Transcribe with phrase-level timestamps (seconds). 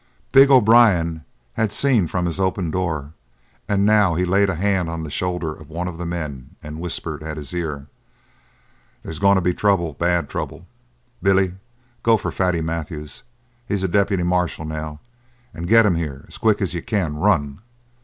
[0.31, 1.23] Big O'Brien
[1.53, 3.13] had seen from his open door
[3.69, 6.79] and now he laid a hand on the shoulder of one of the men and
[6.79, 7.85] whispered at his ear:
[9.03, 10.65] "There's going to be trouble; bad trouble,
[11.21, 11.53] Billy.
[12.01, 13.21] Go for Fatty Matthews
[13.67, 15.01] he's a deputy marshal now
[15.53, 17.17] and get him here as quick as you can.
[17.17, 17.59] Run!"